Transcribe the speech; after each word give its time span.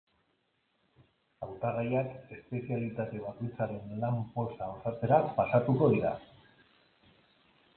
Hautagaiak 1.47 2.15
espezialitate 2.37 3.21
bakoitzaren 3.25 3.93
lan-poltsa 4.05 4.71
osatzera 4.79 5.21
pasatuko 5.37 5.91
dira. 5.93 6.15